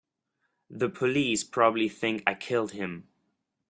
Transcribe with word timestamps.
The 0.71 0.89
police 0.89 1.43
probably 1.43 1.87
think 1.87 2.23
I 2.25 2.33
killed 2.33 2.71
him. 2.71 3.07